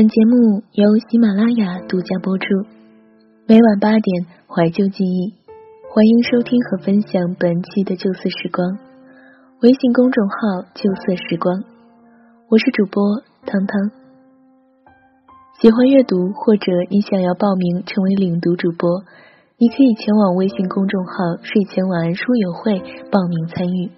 [0.00, 2.46] 本节目由喜马拉雅独家播出，
[3.46, 5.34] 每晚八点怀旧记忆，
[5.92, 8.78] 欢迎收听和分享本期的旧色时光。
[9.60, 11.52] 微信公众号“旧色时光”，
[12.48, 13.90] 我是主播汤汤。
[15.60, 19.04] 喜欢阅读或者你想要报名成为领读主播，
[19.58, 21.12] 你可以前往微信公众号
[21.44, 22.80] “睡前晚安书友会”
[23.12, 23.90] 报名参与。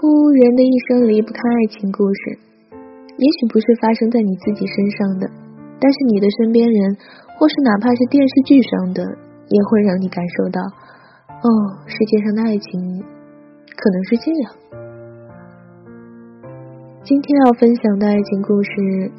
[0.00, 2.38] 乎人的一生离不开爱情故事，
[2.72, 5.28] 也许不是发生在你自己身上的，
[5.76, 6.96] 但是你的身边人，
[7.36, 10.62] 或是哪怕是电视剧上的，也会让你感受到，
[11.44, 11.48] 哦，
[11.84, 12.80] 世界上的爱情
[13.76, 14.52] 可能是这样。
[17.04, 19.12] 今天要分享的爱情故事，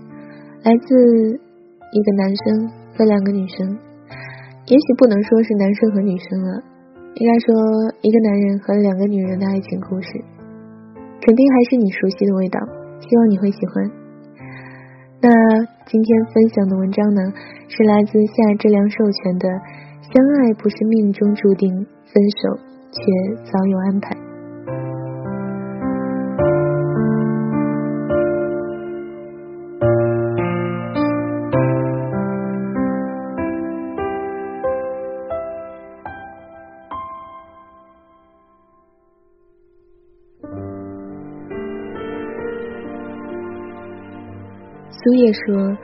[0.64, 0.98] 来自
[1.94, 3.78] 一个男生和两个女生，
[4.66, 6.64] 也许不能说是男生和女生了，
[7.14, 7.54] 应该说
[8.02, 10.10] 一个男人和两个女人的爱情故事。
[11.22, 12.60] 肯定还是你熟悉的味道，
[13.00, 13.92] 希望你会喜欢。
[15.22, 15.30] 那
[15.86, 17.22] 今天分享的文章呢，
[17.68, 19.48] 是来自夏之良授权的
[20.02, 21.70] 《相爱不是命中注定，
[22.06, 22.58] 分手
[22.92, 23.02] 却
[23.46, 24.16] 早有安排》。
[45.12, 45.78] 苏叶说：“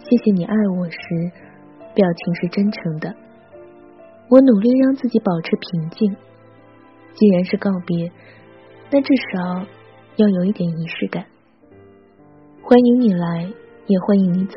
[0.00, 0.96] 谢谢你爱我时，
[1.94, 3.14] 表情是真诚的。
[4.30, 6.16] 我努力让自己保持平静。
[7.12, 8.10] 既然是告别，
[8.90, 9.66] 那至少
[10.16, 11.26] 要有一点仪式感。
[12.62, 13.52] 欢迎你来，
[13.86, 14.54] 也欢迎你走，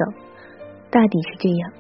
[0.90, 1.74] 大抵是这样。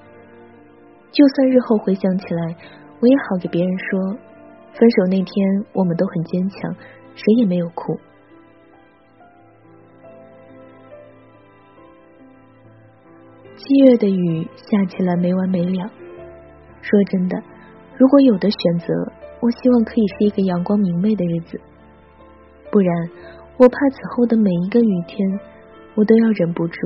[1.11, 2.57] 就算日后回想起来，
[2.99, 4.17] 我也好给别人说，
[4.73, 6.75] 分手那天我们都很坚强，
[7.15, 7.97] 谁也没有哭。”
[13.57, 15.91] 七月的雨下起来没完没了。
[16.81, 17.41] 说真的，
[17.97, 18.93] 如果有的选择，
[19.39, 21.59] 我希望可以是一个阳光明媚的日子。
[22.69, 23.09] 不然，
[23.57, 25.39] 我怕此后的每一个雨天，
[25.95, 26.79] 我都要忍不住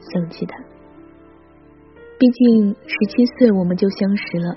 [0.00, 0.58] 想起他。
[2.18, 4.56] 毕竟十七岁我们就相识了。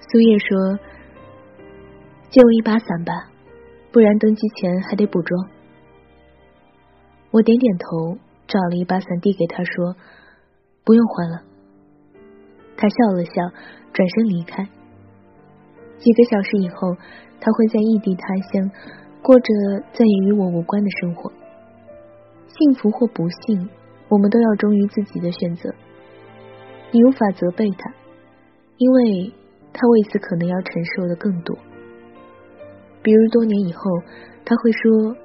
[0.00, 0.78] 苏叶说
[2.30, 3.12] ：“借我一把伞吧，
[3.92, 5.48] 不然登机前还得补妆。”
[7.30, 8.16] 我点点头，
[8.48, 9.94] 找了一把伞递给他说。
[10.90, 11.42] 不用还了。
[12.76, 13.30] 他笑了笑，
[13.92, 14.64] 转身离开。
[15.98, 16.96] 几个小时以后，
[17.40, 18.68] 他会在异地他乡
[19.22, 19.54] 过着
[19.92, 21.30] 再也与我无关的生活。
[22.48, 23.68] 幸福或不幸，
[24.08, 25.72] 我们都要忠于自己的选择。
[26.90, 27.94] 你无法责备他，
[28.76, 29.32] 因为
[29.72, 31.56] 他为此可能要承受的更多。
[33.00, 33.80] 比如多年以后，
[34.44, 35.16] 他会说：“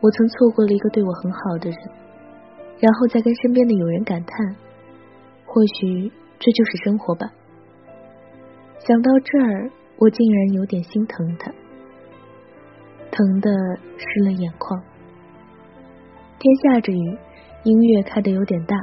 [0.00, 1.78] 我曾错过了一个对我很好的人。”
[2.78, 4.54] 然后再跟身边的友人感叹。
[5.54, 6.10] 或许
[6.40, 7.30] 这就是生活吧。
[8.80, 11.48] 想到这儿，我竟然有点心疼他，
[13.12, 13.52] 疼的
[13.96, 14.82] 湿了眼眶。
[16.40, 17.16] 天下着雨，
[17.62, 18.76] 音乐开得有点大。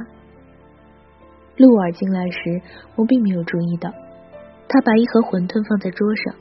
[1.58, 2.62] 陆儿进来时，
[2.96, 3.90] 我并没有注意到，
[4.66, 6.34] 他把一盒馄饨放在桌上，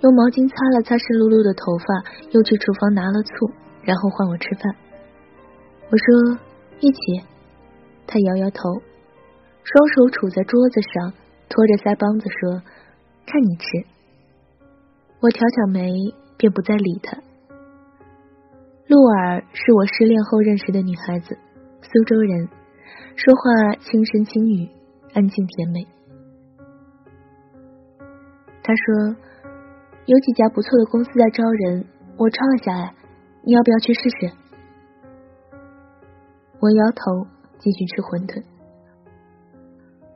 [0.00, 3.52] 用毛巾擦了擦湿漉漉的头发，又去厨房拿了醋，
[3.82, 4.74] 然后唤我吃饭。
[5.90, 6.38] 我说
[6.80, 6.98] 一起，
[8.06, 8.62] 他摇摇头。
[9.68, 11.12] 双手杵在桌子上，
[11.50, 12.62] 托着腮帮子说
[13.28, 13.84] ：“看你吃。”
[15.20, 15.92] 我挑挑眉，
[16.38, 17.18] 便不再理他。
[18.86, 21.36] 露儿是我失恋后认识的女孩子，
[21.82, 22.48] 苏州人，
[23.12, 24.70] 说话轻声轻语，
[25.12, 25.86] 安静甜美。
[28.64, 29.20] 她说
[30.08, 31.84] ：“有几家不错的公司在招人，
[32.16, 32.94] 我抄了下来，
[33.44, 34.32] 你要不要去试试？”
[36.56, 37.28] 我摇头，
[37.58, 38.42] 继续吃馄饨。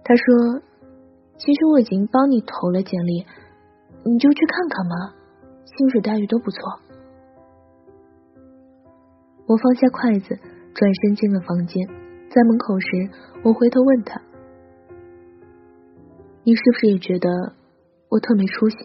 [0.04, 0.60] 他说
[1.38, 3.24] ：“其实我已经帮你投了简历，
[4.04, 5.14] 你就去看看嘛，
[5.64, 6.58] 薪水待遇都不错。”
[9.46, 10.36] 我放下筷子，
[10.74, 11.86] 转身进了房间。
[12.30, 12.86] 在门口时，
[13.44, 14.20] 我回头问他
[16.42, 17.28] ：“你是不是也觉得
[18.08, 18.76] 我特没出息？”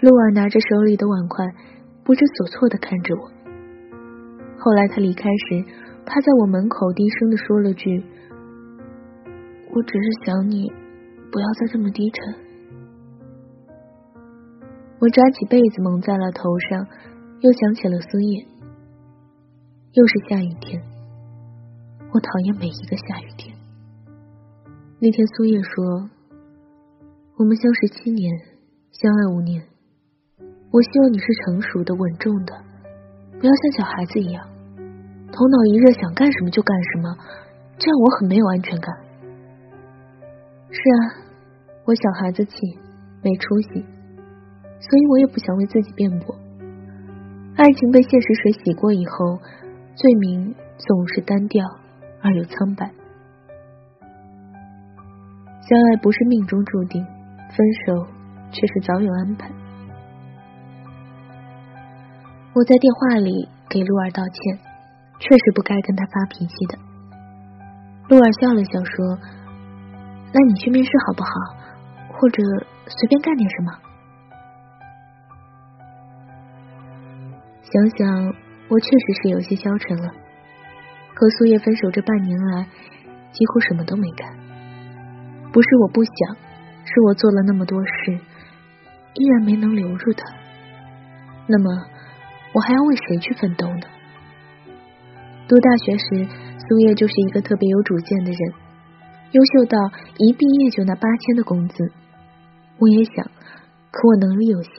[0.00, 1.44] 露儿拿着手里的碗筷，
[2.02, 3.30] 不知所措的看着我。
[4.58, 5.64] 后来他离开时。
[6.04, 8.04] 他在我门口低声的说了句
[9.72, 10.68] ：“我只是想你，
[11.30, 12.34] 不要再这么低沉。”
[15.00, 16.86] 我抓起被子蒙在了头上，
[17.40, 18.46] 又想起了苏叶。
[19.94, 20.80] 又是下雨天，
[22.12, 23.56] 我讨厌每一个下雨天。
[25.00, 26.08] 那天苏叶说
[27.36, 28.32] ：“我们相识七年，
[28.92, 29.64] 相爱五年。
[30.70, 32.64] 我希望你是成熟的、稳重的，
[33.40, 34.48] 不要像小孩子一样，
[35.32, 37.16] 头脑一热想干什么就干什么，
[37.78, 38.94] 这样我很没有安全感。”
[40.70, 41.26] 是啊，
[41.84, 42.54] 我小孩子气，
[43.22, 43.68] 没出息，
[44.78, 46.36] 所以我也不想为自己辩驳。
[47.56, 49.40] 爱情被现实水洗过以后，
[49.96, 51.64] 罪名总是单调。
[52.24, 52.88] 而又苍白，
[55.68, 58.06] 相爱不是命中注定，分手
[58.52, 59.50] 却是早有安排。
[62.54, 64.56] 我在电话里给鹿儿道歉，
[65.22, 66.76] 确实不该跟他发脾气的。
[68.08, 69.16] 鹿儿笑了笑说
[70.34, 71.30] ：“那你去面试好不好？
[72.18, 72.42] 或者
[72.88, 73.72] 随便干点什么？”
[77.62, 78.34] 想想，
[78.68, 80.10] 我确实是有些消沉了。
[81.14, 82.66] 和苏叶分手这半年来，
[83.30, 84.28] 几乎什么都没干。
[85.52, 86.36] 不是我不想，
[86.84, 88.18] 是我做了那么多事，
[89.14, 90.24] 依然没能留住他。
[91.46, 91.70] 那么，
[92.54, 93.86] 我还要为谁去奋斗呢？
[95.52, 96.26] 读大学时，
[96.66, 98.38] 苏叶就是一个特别有主见的人，
[99.32, 99.76] 优秀到
[100.16, 101.92] 一毕业就拿八千的工资。
[102.78, 103.30] 我也想，
[103.90, 104.72] 可我能力有限，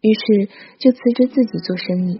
[0.00, 0.48] 于是
[0.78, 2.18] 就辞职自己做生意。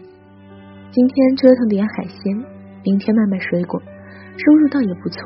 [0.91, 2.44] 今天折腾点海鲜。
[2.85, 5.19] 明天卖卖水果，收入倒也不错，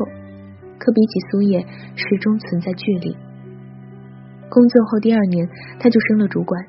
[0.79, 1.59] 可比起苏叶，
[1.97, 3.17] 始终存在距离。
[4.49, 5.49] 工作后第二年，
[5.81, 6.65] 他就升了主管，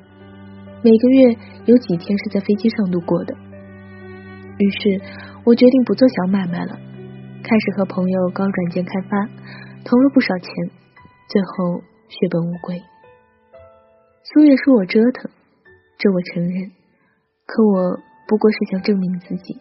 [0.82, 1.36] 每个月
[1.66, 3.36] 有几天是在飞机上度过的。
[4.58, 5.00] 于是
[5.46, 6.76] 我决定不做小买卖了，
[7.44, 9.16] 开始和朋友搞软件开发，
[9.84, 10.50] 投了不少钱，
[11.28, 12.82] 最后血本无归。
[14.24, 15.30] 苏月说我折腾，
[15.98, 16.72] 这我承认，
[17.46, 17.96] 可我
[18.26, 19.60] 不过是想证明自己。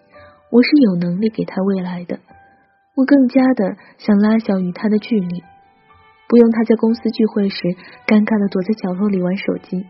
[0.49, 2.19] 我是有能力给他未来的，
[2.95, 5.43] 我更加的想拉小与他的距离，
[6.27, 7.61] 不用他在公司聚会时
[8.07, 9.85] 尴尬的躲在角落里玩手机。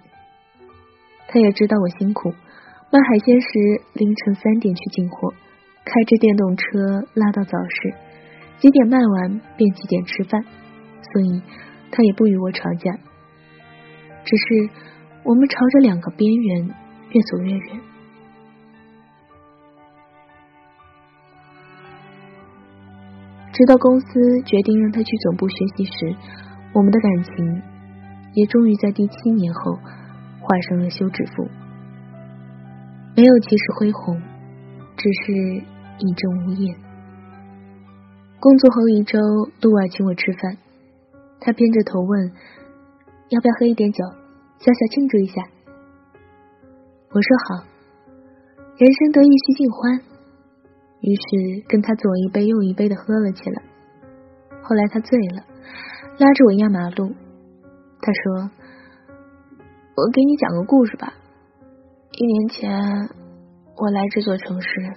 [1.30, 2.34] 他也知道我辛苦，
[2.92, 3.48] 卖海鲜时
[3.94, 5.34] 凌晨三点去进货，
[5.86, 6.66] 开着电动车
[7.14, 7.94] 拉到早市，
[8.58, 10.44] 几点卖完便几点吃饭，
[11.14, 11.42] 所以
[11.92, 12.92] 他也不与我吵架，
[14.26, 14.70] 只是
[15.24, 16.68] 我们朝着两个边缘
[17.12, 17.80] 越走越远。
[23.54, 26.16] 直到公司决定让他去总部学习时，
[26.74, 27.62] 我们的感情
[28.34, 29.80] 也终于在第七年后
[30.42, 31.48] 画上了休止符。
[33.16, 34.22] 没有气势恢宏，
[34.98, 35.64] 只是
[35.98, 36.76] 一阵无言。
[38.40, 39.18] 工作后一周，
[39.62, 40.58] 陆儿请我吃饭，
[41.40, 42.32] 他偏着头问
[43.30, 44.04] ：“要不要喝一点酒，
[44.60, 45.42] 小小庆祝一下？”
[47.12, 47.66] 我说：“好，
[48.78, 50.02] 人生得意须尽欢。”
[51.02, 53.62] 于是跟他左一杯右一杯的喝了起来。
[54.62, 55.46] 后来他醉了，
[56.18, 57.14] 拉着我压马路。
[58.02, 58.50] 他说
[59.96, 61.14] ：“我给你讲个故事吧。
[62.12, 63.10] 一年前
[63.76, 64.94] 我来这座城市，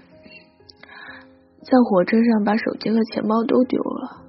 [1.70, 4.22] 在火车上把手机和钱包都丢了，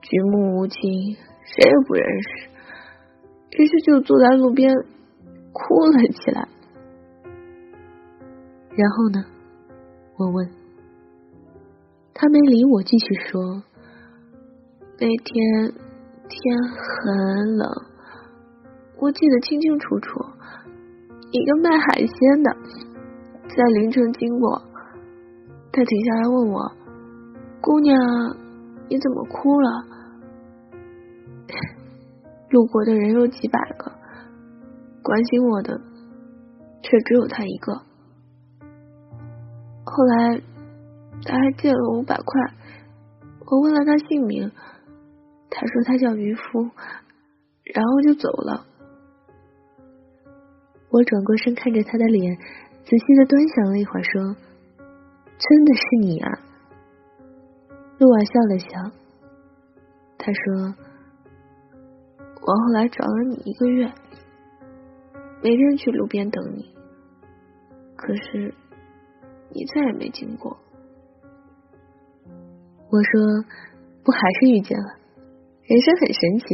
[0.00, 2.48] 举目无亲，谁也不认识。
[3.58, 4.72] 于是就坐在路边
[5.52, 6.46] 哭了起来。
[8.76, 9.24] 然后呢？
[10.18, 10.48] 我问。
[12.14, 13.62] 他没理我，继续说
[14.98, 15.72] ：“那天
[16.28, 17.68] 天很冷，
[18.98, 20.20] 我记得清清楚楚。
[21.30, 22.56] 一个卖海鲜的
[23.48, 24.62] 在凌晨经过，
[25.72, 26.72] 他停下来问我
[27.60, 27.96] ：‘姑娘，
[28.88, 29.84] 你怎么哭了？’
[32.50, 33.92] 路过的人有几百个，
[35.02, 35.80] 关心我的
[36.82, 37.74] 却只有他一个。
[39.84, 40.40] 后来。”
[41.24, 42.54] 他还借了五百块，
[43.44, 44.52] 我问了他姓名，
[45.50, 46.70] 他说他叫渔夫，
[47.64, 48.64] 然后就走了。
[50.90, 52.38] 我转过身看着他的脸，
[52.84, 54.36] 仔细的端详了一会儿，说
[55.38, 56.38] ：“真的是你啊。”
[57.98, 58.90] 陆婉笑了笑，
[60.18, 60.74] 他说
[62.42, 63.92] ：“我后来找了你一个月，
[65.42, 66.72] 每天去路边等你，
[67.96, 68.54] 可是
[69.50, 70.56] 你再也没经过。”
[72.90, 73.44] 我说
[74.04, 74.94] ：“不还是遇见了？
[75.64, 76.46] 人生很神奇，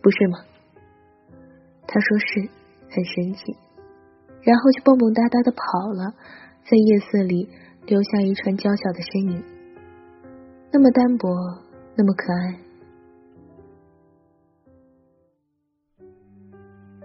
[0.00, 0.38] 不是吗？”
[1.86, 2.48] 他说：“是
[2.90, 3.56] 很神奇。”
[4.42, 6.14] 然后就蹦蹦哒哒的跑了，
[6.64, 7.48] 在夜色里
[7.86, 9.42] 留下一串娇小的身影，
[10.72, 11.28] 那么单薄，
[11.96, 12.58] 那么可爱。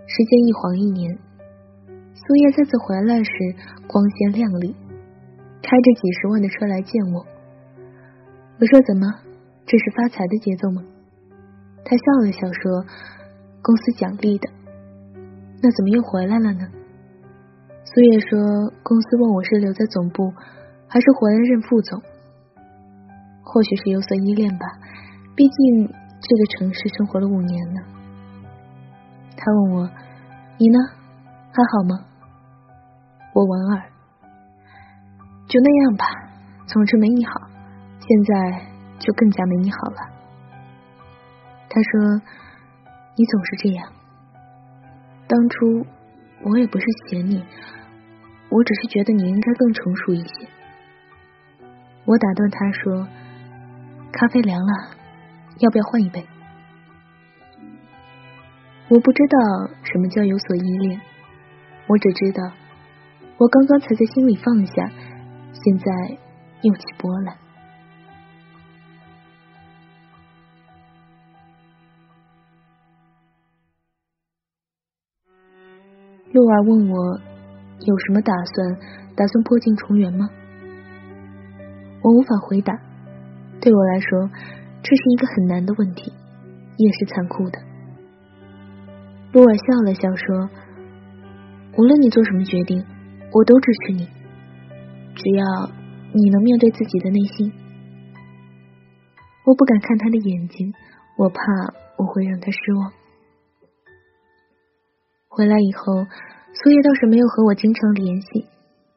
[0.06, 1.18] 时间一晃一年，
[2.14, 3.32] 苏叶再次回来时，
[3.88, 4.76] 光鲜亮丽，
[5.62, 7.26] 开着几十万的车来见我。
[8.60, 9.08] 我说怎么，
[9.66, 10.84] 这是发财的节奏吗？
[11.84, 12.86] 他笑了笑说
[13.62, 14.50] ：“公司奖励的。”
[15.62, 16.68] 那怎么又回来了呢？
[17.84, 20.34] 苏叶说：“公司问我是留在总部，
[20.88, 22.02] 还是回来任副总？
[23.44, 24.66] 或许是有所依恋吧，
[25.36, 27.82] 毕竟这个城市生活了五年呢。”
[29.38, 29.90] 他问我
[30.58, 30.80] ：“你呢？
[31.52, 32.06] 还好吗？”
[33.34, 33.84] 我莞尔
[35.48, 36.06] ：“就那样吧，
[36.66, 37.32] 总之没你好。
[38.00, 38.66] 现在
[39.00, 39.98] 就更加没你好了。”
[41.70, 42.22] 他说
[43.16, 43.92] ：“你总是这样。
[45.28, 45.86] 当初
[46.44, 47.44] 我也不是嫌你，
[48.50, 50.48] 我只是觉得你应该更成熟一些。”
[52.08, 53.06] 我打断他说
[54.14, 54.96] ：“咖啡凉了，
[55.60, 56.26] 要不要换一杯？”
[58.88, 59.38] 我不知道
[59.84, 61.02] 什么叫有所依恋，
[61.86, 62.50] 我只知道
[63.38, 64.90] 我刚刚才在心里放下，
[65.52, 66.18] 现在
[66.62, 67.36] 又起波澜。
[76.32, 77.20] 陆儿问我
[77.82, 78.80] 有什么打算？
[79.14, 80.30] 打算破镜重圆吗？
[82.08, 82.74] 我无法回答。
[83.60, 84.30] 对我来说，
[84.82, 86.14] 这是一个很难的问题，
[86.78, 87.60] 也是残酷的。
[89.34, 90.50] 洛尔笑了笑说
[91.78, 92.82] ：“无论你做什么决定，
[93.34, 94.08] 我都支持你。
[95.16, 95.70] 只要
[96.14, 97.52] 你能面对自己的内心。”
[99.44, 100.74] 我不敢看他的眼睛，
[101.18, 101.42] 我怕
[101.98, 102.94] 我会让他失望。
[105.28, 106.06] 回来以后，
[106.54, 108.48] 苏叶倒是没有和我经常联系，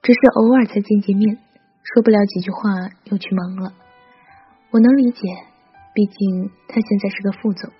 [0.01, 1.39] 只是偶尔才见见面，
[1.83, 2.61] 说不了几句话
[3.05, 3.73] 又去忙了。
[4.71, 5.21] 我能理解，
[5.95, 7.71] 毕竟他现在是个副总。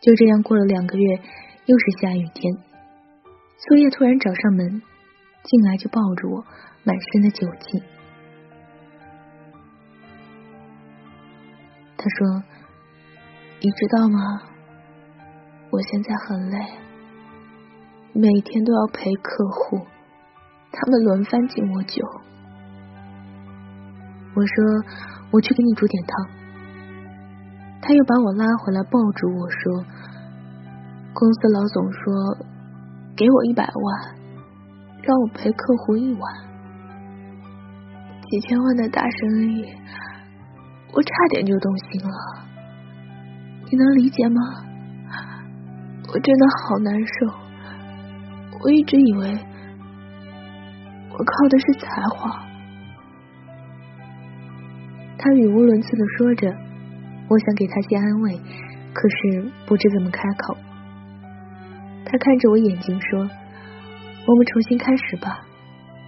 [0.00, 1.20] 就这样过了两个月，
[1.66, 2.54] 又是下雨天，
[3.58, 4.82] 苏叶突然找上门，
[5.44, 6.44] 进来就抱着我，
[6.84, 7.82] 满身的酒气。
[11.96, 12.42] 他说
[13.60, 14.42] ：“你知道吗？
[15.70, 16.58] 我现在很累。”
[18.14, 19.86] 每天都要陪客户，
[20.72, 22.02] 他们轮番敬我酒。
[24.34, 24.54] 我说
[25.30, 26.28] 我去给你煮点汤。
[27.80, 29.84] 他又把我拉回来，抱住我说
[31.12, 32.38] ：“公司老总说
[33.16, 34.14] 给我一百万，
[35.02, 36.22] 让我陪客户一晚，
[38.30, 39.64] 几千万的大生意，
[40.92, 42.10] 我差点就动心了。
[43.70, 44.40] 你能理解吗？
[46.12, 47.34] 我真的好难受。”
[48.64, 49.36] 我一直以为
[51.10, 52.46] 我靠的是才华，
[55.24, 56.52] 他语无伦次的说着，
[57.28, 58.36] 我想给他些安慰，
[58.92, 60.56] 可是不知怎么开口。
[62.04, 63.20] 他看着我眼睛说
[64.26, 65.46] ：“我们重新开始吧，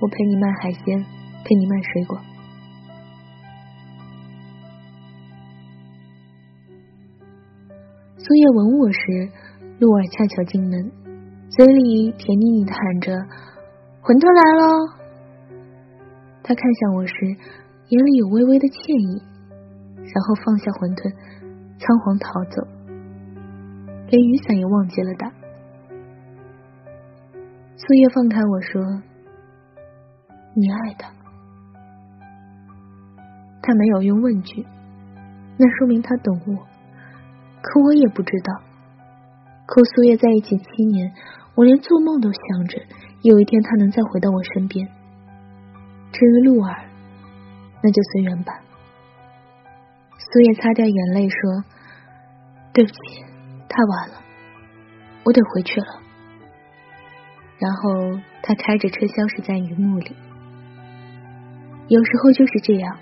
[0.00, 1.06] 我陪你卖海鲜，
[1.44, 2.18] 陪你卖水果。”
[8.18, 9.30] 苏叶吻我时，
[9.78, 10.90] 露儿恰巧进门。
[11.50, 13.12] 嘴里甜腻腻的喊着
[14.02, 14.66] ：“馄饨来了。”
[16.42, 17.36] 他看向我时，
[17.88, 19.22] 眼里有微微的歉意，
[19.96, 21.12] 然后放下馄饨，
[21.78, 22.66] 仓皇逃走，
[24.08, 25.30] 连雨伞也忘记了打。
[27.76, 29.02] 苏叶放开我说
[30.56, 31.10] ：“你爱他。”
[33.60, 34.64] 他没有用问句，
[35.58, 36.54] 那说明他懂我，
[37.60, 38.62] 可我也不知道。
[39.66, 41.12] 和苏叶在一起七年。
[41.56, 42.82] 我连做梦都想着
[43.22, 44.88] 有一天他能再回到我身边。
[46.10, 46.82] 至于露儿，
[47.84, 48.54] 那就随缘吧。
[50.16, 51.64] 苏叶擦掉眼泪说
[52.72, 52.96] ：“对不起，
[53.68, 54.22] 太晚了，
[55.22, 56.00] 我得回去了。”
[57.60, 60.16] 然后他开着车消失在雨幕里。
[61.88, 62.96] 有时候就是这样，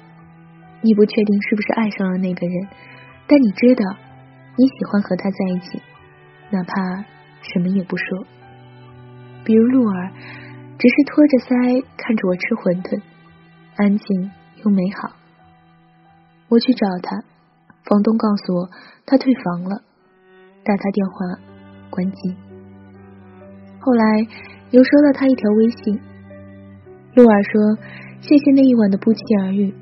[0.80, 2.68] 你不确定是不是爱上了那个人，
[3.28, 3.84] 但你知道
[4.56, 5.80] 你喜欢和他在一起，
[6.50, 7.04] 哪怕
[7.42, 8.26] 什么也不说。
[9.44, 10.10] 比如露儿，
[10.76, 13.00] 只是托着腮看着我吃馄饨，
[13.76, 14.30] 安静
[14.64, 15.12] 又美好。
[16.49, 17.23] 我去找他，
[17.85, 18.71] 房东告诉我
[19.07, 19.83] 他退房了，
[20.64, 21.40] 打他电话
[21.90, 22.37] 关机。
[23.81, 24.26] 后来
[24.71, 26.00] 又收到他一条微信，
[27.14, 27.78] 露儿说
[28.21, 29.75] ：“谢谢那一晚的不期而遇，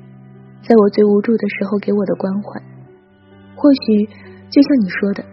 [0.63, 2.61] 在我最无助的时候给我的关怀。
[3.55, 4.05] 或许
[4.49, 5.23] 就像你说的，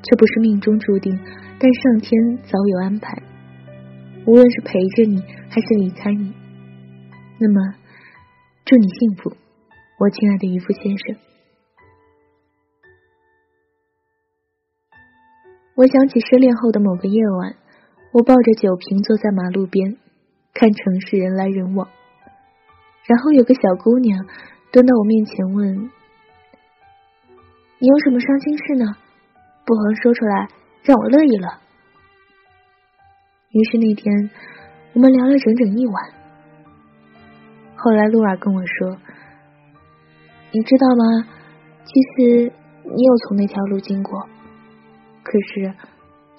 [0.00, 1.18] 这不是命中注定，
[1.58, 3.22] 但上天早有安排。”
[4.26, 6.34] 无论是陪着你还是离开你，
[7.38, 7.74] 那么
[8.68, 9.32] 祝你幸福，
[9.98, 11.16] 我亲爱的渔夫先生。
[15.74, 17.56] 我想起失恋后的某个夜晚，
[18.12, 19.96] 我抱着酒瓶坐在马路边，
[20.52, 21.88] 看城市人来人往，
[23.06, 24.26] 然后有个小姑娘
[24.70, 25.90] 蹲到我面前问
[27.80, 28.84] ：“你有什么伤心事呢？
[29.64, 30.46] 不妨说出来，
[30.82, 31.48] 让我乐一乐。”
[33.48, 34.28] 于是那天
[34.92, 36.17] 我们聊了整整一晚。
[37.78, 38.96] 后来露儿跟我说
[40.52, 41.28] ：“你知道吗？
[41.84, 42.52] 其实
[42.84, 44.20] 你有从那条路经过，
[45.22, 45.72] 可是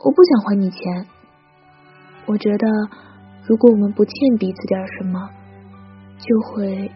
[0.03, 1.05] 我不想还你钱。
[2.25, 2.67] 我觉得
[3.47, 5.29] 如果我们不欠彼此点什么，
[6.19, 6.91] 就会。”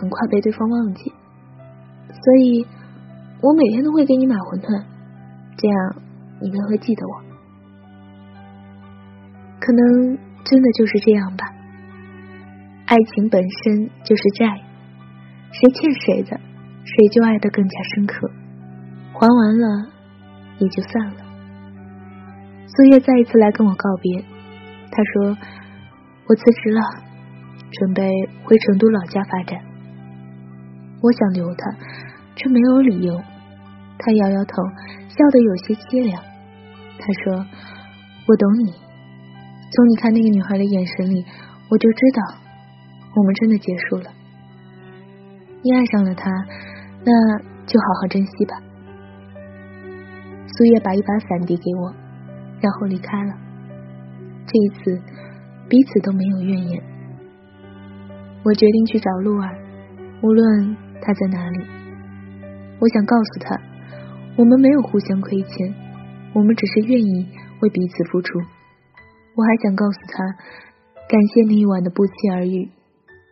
[0.00, 1.12] 很快被对方忘记，
[2.06, 2.64] 所以
[3.42, 4.84] 我每天都会给你买馄饨，
[5.58, 5.96] 这样
[6.40, 7.20] 你便会记得我。
[9.58, 11.44] 可能真的就是这样吧，
[12.90, 14.46] 爱情本身就是债，
[15.52, 16.36] 谁欠谁的，
[16.82, 18.28] 谁就爱得更加深刻，
[19.12, 19.86] 还完了
[20.58, 21.22] 也就散了。
[22.66, 24.24] 苏叶再一次来跟我告别，
[24.90, 25.38] 他说
[26.26, 26.80] 我辞职了，
[27.70, 28.02] 准备
[28.42, 29.60] 回成都老家发展。
[31.00, 31.70] 我想留他，
[32.34, 33.14] 却没有理由。
[34.00, 34.64] 他摇摇头，
[35.06, 36.20] 笑得有些凄凉。
[36.98, 37.46] 他说
[38.26, 41.24] ：“我懂你，从你看那个女孩的眼神里，
[41.68, 42.49] 我就知道
[43.14, 44.10] 我们真的结束了。
[45.62, 46.30] 你爱上了他，
[47.04, 48.60] 那就好好珍惜吧。”
[50.46, 51.94] 苏叶把一把伞递给我，
[52.60, 53.34] 然后离开了。
[54.46, 55.02] 这一次，
[55.68, 56.82] 彼此都没有怨言。
[58.44, 59.58] 我决定去找露儿，
[60.22, 60.76] 无论。
[61.02, 61.64] 他在哪里？
[62.78, 63.58] 我想告诉他，
[64.36, 65.74] 我们没有互相亏欠，
[66.34, 67.26] 我们只是愿意
[67.62, 68.38] 为彼此付出。
[68.38, 70.22] 我还想告诉他，
[71.08, 72.68] 感谢那一晚的不期而遇，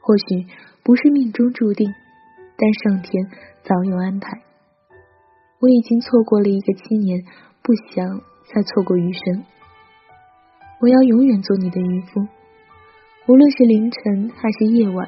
[0.08, 0.46] 或许
[0.82, 1.86] 不是命中注定，
[2.56, 3.26] 但上天
[3.62, 4.40] 早有安排。
[5.60, 7.22] 我已经错过了一个七年，
[7.62, 9.44] 不想再错过余生。
[10.80, 12.26] 我要永远做你的渔夫，
[13.26, 15.06] 无论是凌晨还是夜晚，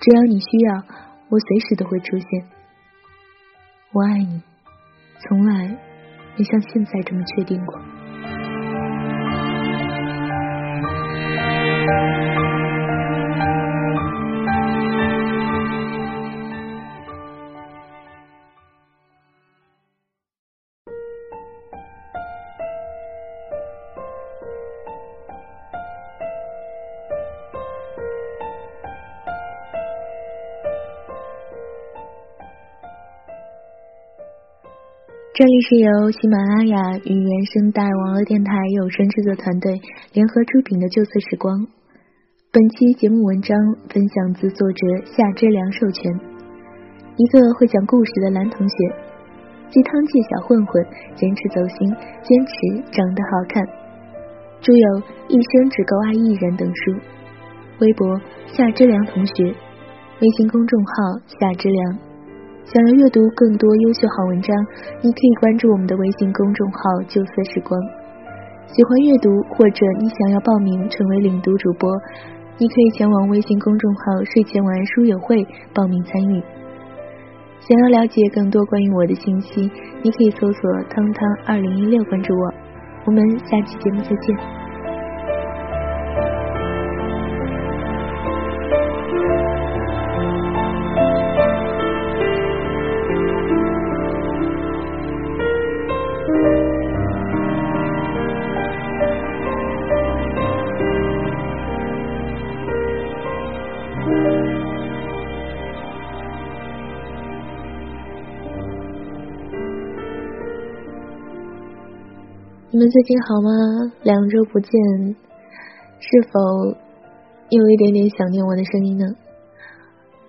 [0.00, 0.82] 只要你需要。
[1.28, 2.48] 我随时都会出现。
[3.92, 4.40] 我爱你，
[5.20, 5.66] 从来
[6.38, 7.78] 没像现在这么确定过。
[35.34, 41.58] 这里是由喜马拉雅与原声带网络电台有声制作团队联合出品的《旧色时光》。
[42.54, 43.50] 本期节目文章
[43.90, 46.06] 分享自作者夏之良授权。
[47.18, 48.74] 一个会讲故事的男同学，
[49.74, 50.78] 鸡汤界小混混，
[51.18, 51.82] 坚持走心，
[52.22, 52.54] 坚持
[52.94, 53.58] 长得好看。
[54.62, 54.86] 著有
[55.26, 56.94] 《一生只够爱一人》等书。
[57.82, 58.06] 微博
[58.46, 62.13] 夏之良同学，微信公众号夏之良。
[62.64, 64.56] 想要阅读更多优秀好文章，
[65.02, 67.78] 你可以关注我们的微信公众号“旧色时光”。
[68.66, 71.92] 喜欢阅读，或者你想要报名成为领读主播，
[72.56, 76.42] 你可以前往微信公众号“睡前晚安书友会”报名参与。
[77.60, 79.70] 想要了解更多关于我的信息，
[80.02, 82.54] 你可以搜索“汤汤二零一六”关注我。
[83.04, 84.63] 我们下期节目再见。
[112.94, 113.50] 最近好吗？
[114.04, 114.70] 两周不见，
[115.98, 116.78] 是否
[117.50, 119.04] 有一点点想念我的声音呢？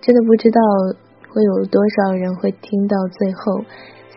[0.00, 0.60] 真的不知道
[1.30, 3.62] 会有多少人会听到最后，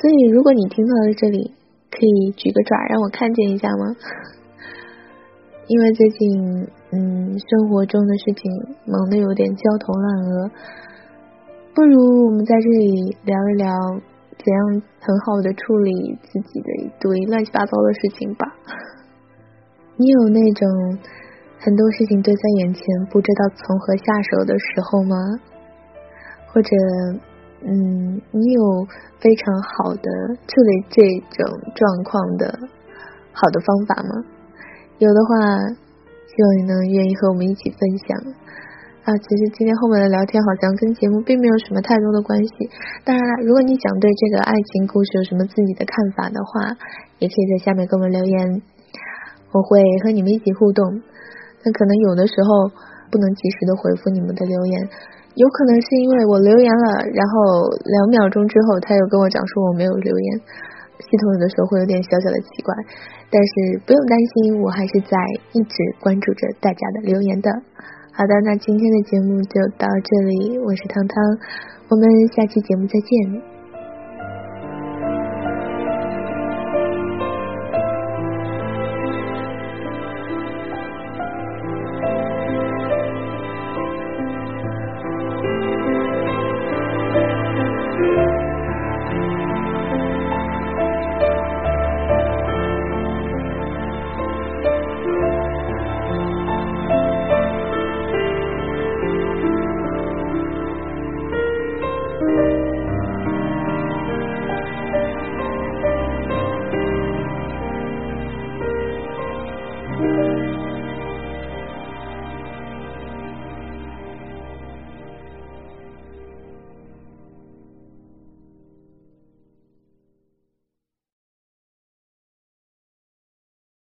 [0.01, 1.53] 所以如果你听到了这里，
[1.91, 3.95] 可以举个爪让我看见一下吗？
[5.69, 8.51] 因为最近，嗯，生活中的事情
[8.87, 10.51] 忙得有点焦头烂额，
[11.75, 13.69] 不如我们在这里聊一聊。
[14.39, 18.47] 怎样很好的处理自己的一堆乱七八糟的事情吧？
[19.97, 20.97] 你有那种
[21.59, 25.15] 很多事情堆在眼前，不知道从何下手的时候吗？
[26.47, 26.69] 或者，
[27.61, 28.87] 嗯，你有
[29.19, 30.09] 非常好的
[30.47, 31.03] 处理这
[31.35, 32.57] 种状况的
[33.33, 34.23] 好的方法吗？
[34.99, 35.35] 有的话，
[36.27, 38.33] 希望你能愿意和我们一起分享。
[38.99, 42.51] 啊，其实今天后面的聊天好像跟节目并没有什么太多的关系。
[43.07, 46.75] 当然了，如果你想对这个爱情故事有什么自己的看法的话，
[47.17, 48.61] 也可以在下面给我们留言，
[49.55, 50.83] 我会和你们一起互动。
[51.63, 52.69] 那可能有的时候
[53.09, 54.75] 不能及时的回复你们的留言，
[55.33, 60.29] 有可能是因为我留言了，然后两秒钟之后他又跟我讲说我没有留言，
[61.01, 62.75] 系统有的时候会有点小小的奇怪，
[63.31, 65.17] 但是不用担心，我还是在
[65.55, 67.49] 一直关注着大家的留言的。
[68.19, 71.23] 好的那今天的节目就到这里我是汤汤
[71.87, 73.59] 我们下期节目再见。